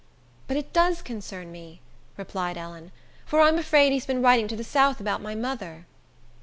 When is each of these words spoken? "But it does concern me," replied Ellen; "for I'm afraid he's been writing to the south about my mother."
"But 0.47 0.57
it 0.57 0.73
does 0.73 1.03
concern 1.03 1.51
me," 1.51 1.79
replied 2.17 2.57
Ellen; 2.57 2.91
"for 3.23 3.39
I'm 3.39 3.59
afraid 3.59 3.93
he's 3.93 4.07
been 4.07 4.23
writing 4.23 4.47
to 4.47 4.55
the 4.55 4.63
south 4.63 4.99
about 4.99 5.21
my 5.21 5.35
mother." 5.35 5.85